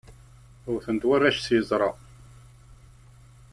[0.73, 1.91] Wten-t warrac s yiẓra.